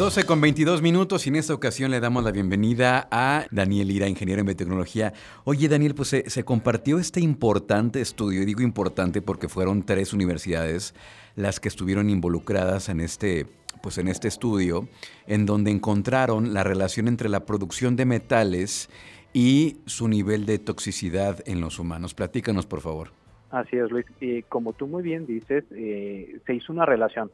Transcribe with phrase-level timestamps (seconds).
[0.00, 4.08] 12 con 22 minutos y en esta ocasión le damos la bienvenida a Daniel Ira,
[4.08, 5.12] ingeniero en biotecnología.
[5.44, 10.94] Oye Daniel, pues se, compartió este importante estudio, y digo importante porque fueron tres universidades
[11.36, 13.44] las que estuvieron involucradas en este,
[13.82, 14.88] pues en este estudio,
[15.26, 18.88] en donde encontraron la relación entre la producción de metales
[19.34, 22.14] y su nivel de toxicidad en los humanos.
[22.14, 23.10] Platícanos, por favor.
[23.50, 24.06] Así es, Luis.
[24.18, 27.30] Y como tú muy bien dices, eh, se hizo una relación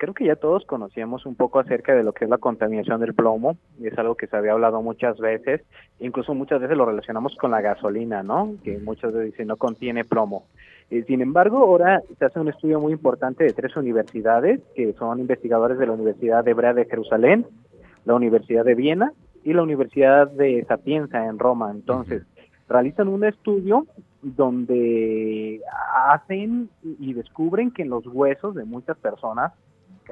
[0.00, 3.12] creo que ya todos conocíamos un poco acerca de lo que es la contaminación del
[3.12, 5.60] plomo, y es algo que se había hablado muchas veces,
[5.98, 8.54] incluso muchas veces lo relacionamos con la gasolina, ¿no?
[8.64, 10.46] Que muchas veces dicen no contiene plomo.
[10.90, 15.20] Eh, sin embargo, ahora se hace un estudio muy importante de tres universidades, que son
[15.20, 17.46] investigadores de la Universidad Hebrea de Jerusalén,
[18.06, 19.12] la Universidad de Viena
[19.44, 21.70] y la Universidad de Sapienza en Roma.
[21.70, 22.22] Entonces,
[22.70, 23.86] realizan un estudio
[24.22, 25.60] donde
[26.08, 29.52] hacen y descubren que en los huesos de muchas personas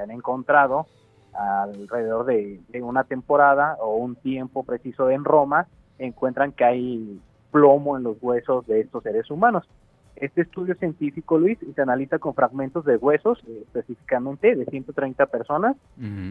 [0.00, 0.86] han encontrado
[1.34, 5.66] alrededor de, una temporada o un tiempo preciso en Roma,
[5.98, 7.20] encuentran que hay
[7.52, 9.68] plomo en los huesos de estos seres humanos.
[10.16, 15.76] Este estudio científico, Luis, se analiza con fragmentos de huesos, eh, específicamente de 130 personas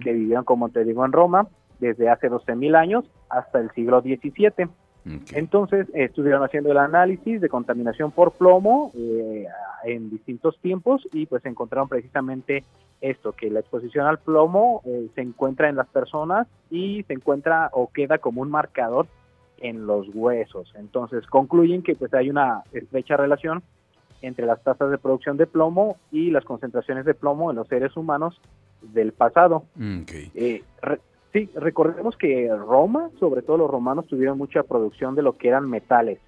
[0.04, 1.48] que vivieron, como te digo, en Roma
[1.80, 4.68] desde hace 12.000 años hasta el siglo XVII.
[5.34, 9.48] Entonces, estuvieron haciendo el análisis de contaminación por plomo eh,
[9.84, 12.64] en distintos tiempos y pues encontraron precisamente
[13.02, 17.70] esto, que la exposición al plomo eh, se encuentra en las personas y se encuentra
[17.74, 19.08] o queda como un marcador
[19.60, 20.74] en los huesos.
[20.76, 23.64] Entonces concluyen que pues hay una estrecha relación
[24.22, 27.96] entre las tasas de producción de plomo y las concentraciones de plomo en los seres
[27.96, 28.40] humanos
[28.82, 29.64] del pasado.
[29.76, 30.02] Mm,
[30.36, 30.64] eh,
[31.34, 35.70] sí, recordemos que Roma, sobre todo los romanos, tuvieron mucha producción de lo que eran
[35.70, 36.20] metales.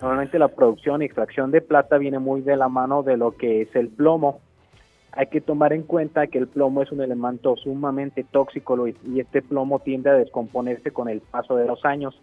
[0.00, 3.62] Normalmente la producción y extracción de plata viene muy de la mano de lo que
[3.62, 4.40] es el plomo
[5.16, 9.42] hay que tomar en cuenta que el plomo es un elemento sumamente tóxico y este
[9.42, 12.20] plomo tiende a descomponerse con el paso de los años.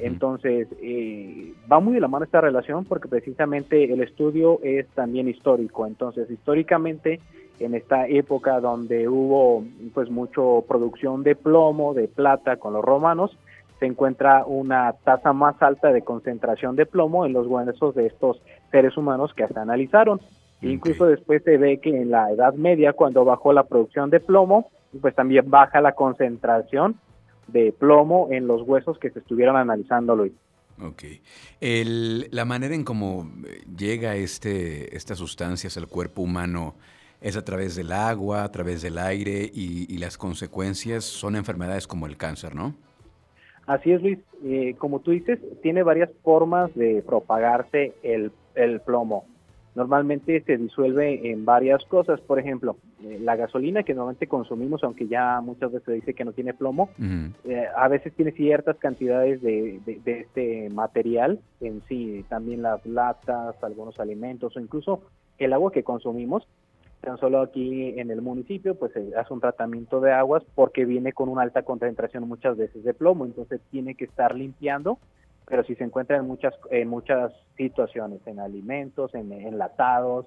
[0.00, 5.28] Entonces, eh, va muy de la mano esta relación porque precisamente el estudio es también
[5.28, 5.86] histórico.
[5.86, 7.20] Entonces, históricamente,
[7.60, 13.36] en esta época donde hubo pues mucho producción de plomo, de plata con los romanos,
[13.78, 18.40] se encuentra una tasa más alta de concentración de plomo en los huesos de estos
[18.70, 20.20] seres humanos que se analizaron.
[20.62, 24.70] Incluso después se ve que en la Edad Media, cuando bajó la producción de plomo,
[25.00, 26.96] pues también baja la concentración
[27.48, 30.32] de plomo en los huesos que se estuvieron analizando, Luis.
[30.82, 31.04] Ok.
[31.60, 33.30] El, la manera en cómo
[33.76, 36.74] llega este, estas sustancias al cuerpo humano
[37.20, 42.06] es a través del agua, a través del aire y, las consecuencias son enfermedades como
[42.06, 42.74] el cáncer, ¿no?
[43.66, 44.18] Así es, Luis.
[44.44, 49.24] Eh, como tú dices, tiene varias formas de propagarse el, el plomo
[49.74, 52.20] normalmente se disuelve en varias cosas.
[52.20, 56.24] Por ejemplo, eh, la gasolina que normalmente consumimos, aunque ya muchas veces se dice que
[56.24, 56.90] no tiene plomo,
[57.44, 63.98] eh, a veces tiene ciertas cantidades de, este material en sí, también las latas, algunos
[63.98, 65.02] alimentos o incluso
[65.38, 66.46] el agua que consumimos.
[67.04, 71.12] Tan solo aquí en el municipio, pues se hace un tratamiento de aguas porque viene
[71.12, 74.98] con una alta concentración muchas veces de plomo, entonces tiene que estar limpiando
[75.46, 80.26] pero si se encuentra en muchas, en muchas situaciones, en alimentos, en enlatados.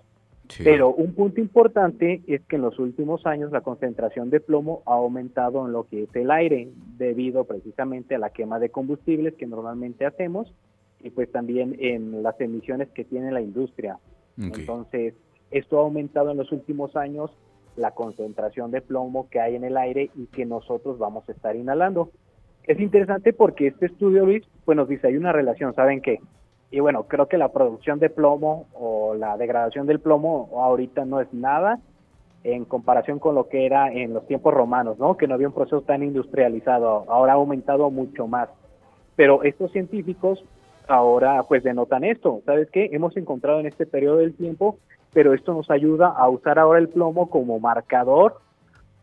[0.64, 4.94] Pero un punto importante es que en los últimos años la concentración de plomo ha
[4.94, 9.46] aumentado en lo que es el aire, debido precisamente a la quema de combustibles que
[9.46, 10.54] normalmente hacemos
[11.02, 14.00] y pues también en las emisiones que tiene la industria.
[14.38, 15.16] Entonces,
[15.52, 17.32] esto ha aumentado en los últimos años
[17.76, 21.56] la concentración de plomo que hay en el aire y que nosotros vamos a estar
[21.56, 22.10] inhalando.
[22.64, 26.20] Es interesante porque este estudio, Luis, pues nos dice, hay una relación, ¿saben qué?
[26.70, 31.22] Y bueno, creo que la producción de plomo o la degradación del plomo ahorita no
[31.22, 31.80] es nada
[32.44, 35.18] en comparación con lo que era en los tiempos romanos, ¿no?
[35.18, 38.50] Que no había un proceso tan industrializado, ahora ha aumentado mucho más.
[39.16, 40.44] Pero estos científicos
[40.88, 42.90] ahora pues denotan esto, ¿sabes qué?
[42.92, 44.78] Hemos encontrado en este periodo del tiempo,
[45.14, 48.40] pero esto nos ayuda a usar ahora el plomo como marcador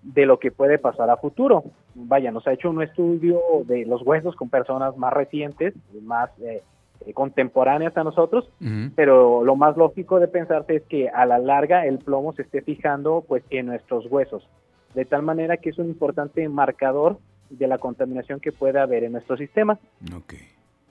[0.02, 1.64] de lo que puede pasar a futuro.
[1.94, 6.62] Vaya, nos ha hecho un estudio de los huesos con personas más recientes, más eh,
[7.06, 8.48] eh, contemporáneas a nosotros,
[8.94, 12.62] pero lo más lógico de pensarse es que a la larga el plomo se esté
[12.62, 14.46] fijando pues en nuestros huesos,
[14.94, 17.18] de tal manera que es un importante marcador
[17.50, 19.78] de la contaminación que puede haber en nuestro sistema.
[20.14, 20.34] Ok,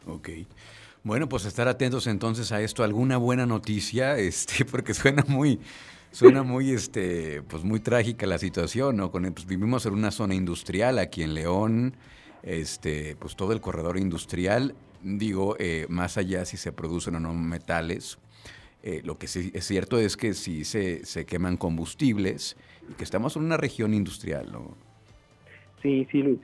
[0.07, 0.29] ok.
[1.05, 5.59] Bueno, pues estar atentos entonces a esto, alguna buena noticia, este, porque suena muy,
[6.11, 9.11] suena muy, este, pues muy trágica la situación, ¿no?
[9.11, 11.97] Con, pues vivimos en una zona industrial aquí en León,
[12.41, 17.33] este, pues todo el corredor industrial, digo, eh, más allá si se producen o no
[17.33, 18.17] metales,
[18.81, 22.55] eh, lo que sí es cierto es que sí se, se queman combustibles
[22.89, 24.77] y que estamos en una región industrial, ¿no?
[25.83, 26.39] Sí, sí, Luis,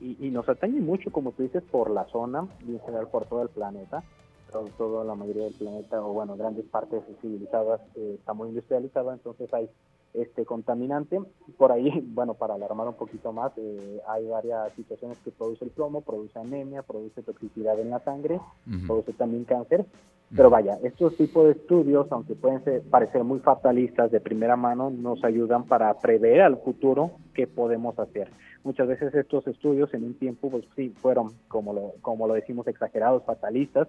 [0.00, 3.42] y, nos atañe mucho, como tú dices, por la zona y en general por todo
[3.42, 4.04] el planeta.
[4.52, 9.12] Todo, toda la mayoría del planeta, o bueno, grandes partes civilizadas, eh, está muy industrializada,
[9.12, 9.68] entonces hay
[10.14, 11.20] este contaminante.
[11.58, 15.72] Por ahí, bueno, para alarmar un poquito más, eh, hay varias situaciones que produce el
[15.72, 18.40] plomo, produce anemia, produce toxicidad en la sangre,
[18.86, 19.86] produce también cáncer.
[20.34, 25.22] Pero vaya, estos tipos de estudios, aunque pueden parecer muy fatalistas de primera mano, nos
[25.22, 28.30] ayudan para prever al futuro qué podemos hacer.
[28.64, 32.66] Muchas veces estos estudios en un tiempo, pues sí, fueron, como lo, como lo decimos,
[32.66, 33.88] exagerados, fatalistas,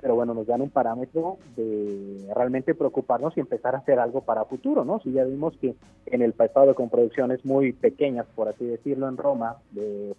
[0.00, 4.44] pero bueno, nos dan un parámetro de realmente preocuparnos y empezar a hacer algo para
[4.44, 5.00] futuro, ¿no?
[5.00, 5.74] Si ya vimos que
[6.06, 9.56] en el pasado con producciones muy pequeñas, por así decirlo, en Roma,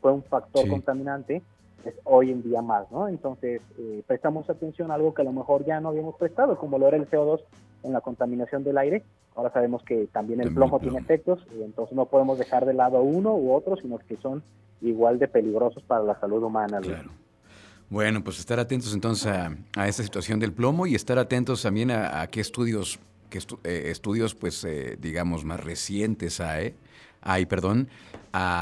[0.01, 1.41] fue un factor contaminante,
[1.85, 3.07] es hoy en día más, ¿no?
[3.07, 6.77] Entonces, eh, prestamos atención a algo que a lo mejor ya no habíamos prestado, como
[6.77, 7.41] lo era el CO2
[7.83, 9.03] en la contaminación del aire.
[9.35, 13.01] Ahora sabemos que también el plomo, tiene efectos, y entonces no podemos dejar de lado
[13.01, 14.43] uno u otro, sino que son
[14.81, 16.79] igual de peligrosos para la salud humana.
[16.81, 17.11] Claro.
[17.89, 22.27] Bueno, pues estar atentos entonces a, esta situación del plomo y estar atentos también a,
[22.27, 26.75] qué estudios, qué eh, estudios, pues, eh, digamos, más recientes hay,
[27.21, 27.87] hay perdón,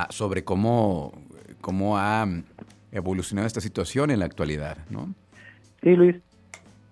[0.09, 1.11] sobre cómo,
[1.61, 2.27] cómo ha
[2.91, 5.13] evolucionado esta situación en la actualidad, ¿no?
[5.81, 6.15] Sí, Luis.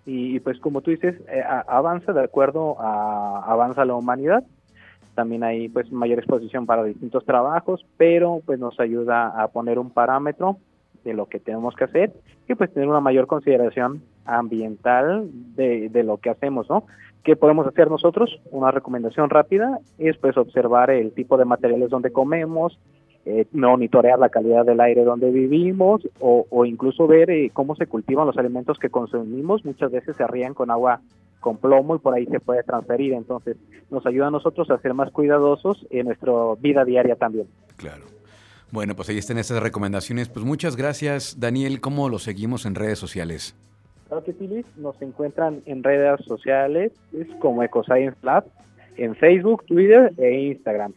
[0.05, 4.43] Y, pues como tú dices, eh, avanza de acuerdo a avanza la humanidad.
[5.15, 9.91] También hay pues mayor exposición para distintos trabajos, pero pues nos ayuda a poner un
[9.91, 10.57] parámetro
[11.03, 12.13] de lo que tenemos que hacer
[12.47, 16.85] y pues tener una mayor consideración ambiental de, de lo que hacemos, ¿no?
[17.23, 18.41] ¿Qué podemos hacer nosotros?
[18.51, 22.77] Una recomendación rápida es pues observar el tipo de materiales donde comemos,
[23.25, 27.87] eh, monitorear la calidad del aire donde vivimos o, o incluso ver eh, cómo se
[27.87, 29.63] cultivan los alimentos que consumimos.
[29.63, 30.99] Muchas veces se rían con agua
[31.39, 33.13] con plomo y por ahí se puede transferir.
[33.13, 33.57] Entonces
[33.91, 37.47] nos ayuda a nosotros a ser más cuidadosos en nuestra vida diaria también.
[37.77, 38.03] Claro.
[38.71, 40.29] Bueno, pues ahí están esas recomendaciones.
[40.29, 41.79] Pues muchas gracias, Daniel.
[41.79, 43.55] ¿Cómo lo seguimos en redes sociales?
[44.07, 44.65] Claro que sí, Luis.
[44.77, 48.45] Nos encuentran en redes sociales es como EcoScience Lab,
[48.97, 50.93] en Facebook, Twitter e Instagram.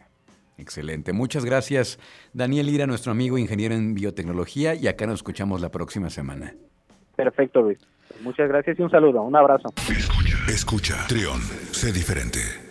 [0.57, 1.13] Excelente.
[1.13, 1.99] Muchas gracias,
[2.33, 6.55] Daniel Ira, nuestro amigo ingeniero en biotecnología, y acá nos escuchamos la próxima semana.
[7.15, 7.79] Perfecto, Luis.
[8.21, 9.21] Muchas gracias y un saludo.
[9.21, 9.73] Un abrazo.
[9.89, 11.05] Escucha, escucha.
[11.07, 12.66] Trión, sé diferente.